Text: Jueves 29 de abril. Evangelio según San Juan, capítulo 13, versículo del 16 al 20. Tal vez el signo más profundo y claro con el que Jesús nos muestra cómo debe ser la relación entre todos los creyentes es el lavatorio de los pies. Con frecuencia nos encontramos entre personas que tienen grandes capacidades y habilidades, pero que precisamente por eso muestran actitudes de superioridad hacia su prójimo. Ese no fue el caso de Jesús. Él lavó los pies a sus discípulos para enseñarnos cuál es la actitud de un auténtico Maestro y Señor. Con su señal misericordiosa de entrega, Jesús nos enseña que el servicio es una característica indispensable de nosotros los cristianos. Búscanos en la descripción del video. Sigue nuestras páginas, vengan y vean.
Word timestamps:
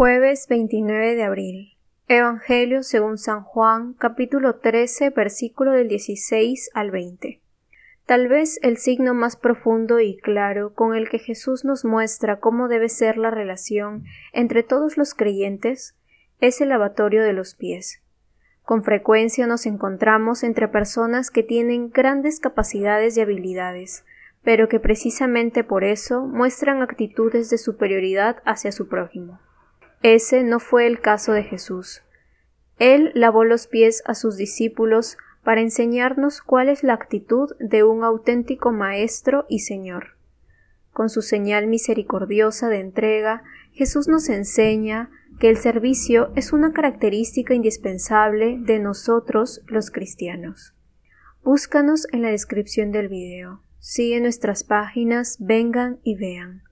Jueves 0.00 0.46
29 0.48 1.14
de 1.14 1.24
abril. 1.24 1.76
Evangelio 2.08 2.82
según 2.82 3.18
San 3.18 3.42
Juan, 3.42 3.92
capítulo 3.92 4.56
13, 4.56 5.10
versículo 5.10 5.72
del 5.72 5.88
16 5.88 6.70
al 6.72 6.90
20. 6.90 7.42
Tal 8.06 8.26
vez 8.26 8.58
el 8.62 8.78
signo 8.78 9.12
más 9.12 9.36
profundo 9.36 10.00
y 10.00 10.16
claro 10.16 10.72
con 10.72 10.96
el 10.96 11.10
que 11.10 11.18
Jesús 11.18 11.66
nos 11.66 11.84
muestra 11.84 12.40
cómo 12.40 12.68
debe 12.68 12.88
ser 12.88 13.18
la 13.18 13.30
relación 13.30 14.04
entre 14.32 14.62
todos 14.62 14.96
los 14.96 15.12
creyentes 15.12 15.98
es 16.40 16.62
el 16.62 16.70
lavatorio 16.70 17.22
de 17.22 17.34
los 17.34 17.54
pies. 17.54 18.02
Con 18.62 18.84
frecuencia 18.84 19.46
nos 19.46 19.66
encontramos 19.66 20.44
entre 20.44 20.66
personas 20.68 21.30
que 21.30 21.42
tienen 21.42 21.90
grandes 21.90 22.40
capacidades 22.40 23.18
y 23.18 23.20
habilidades, 23.20 24.06
pero 24.42 24.66
que 24.66 24.80
precisamente 24.80 25.62
por 25.62 25.84
eso 25.84 26.24
muestran 26.24 26.80
actitudes 26.80 27.50
de 27.50 27.58
superioridad 27.58 28.40
hacia 28.46 28.72
su 28.72 28.88
prójimo. 28.88 29.40
Ese 30.02 30.42
no 30.42 30.60
fue 30.60 30.86
el 30.86 31.00
caso 31.00 31.32
de 31.32 31.42
Jesús. 31.42 32.02
Él 32.78 33.12
lavó 33.14 33.44
los 33.44 33.66
pies 33.66 34.02
a 34.06 34.14
sus 34.14 34.36
discípulos 34.36 35.18
para 35.44 35.60
enseñarnos 35.60 36.40
cuál 36.40 36.68
es 36.68 36.82
la 36.82 36.94
actitud 36.94 37.50
de 37.58 37.84
un 37.84 38.04
auténtico 38.04 38.72
Maestro 38.72 39.44
y 39.48 39.60
Señor. 39.60 40.16
Con 40.92 41.10
su 41.10 41.22
señal 41.22 41.66
misericordiosa 41.66 42.68
de 42.68 42.80
entrega, 42.80 43.42
Jesús 43.72 44.08
nos 44.08 44.28
enseña 44.28 45.10
que 45.38 45.48
el 45.48 45.56
servicio 45.56 46.32
es 46.34 46.52
una 46.52 46.72
característica 46.72 47.54
indispensable 47.54 48.58
de 48.58 48.78
nosotros 48.78 49.62
los 49.66 49.90
cristianos. 49.90 50.74
Búscanos 51.42 52.06
en 52.12 52.22
la 52.22 52.30
descripción 52.30 52.92
del 52.92 53.08
video. 53.08 53.62
Sigue 53.78 54.20
nuestras 54.20 54.64
páginas, 54.64 55.36
vengan 55.40 55.98
y 56.02 56.16
vean. 56.16 56.62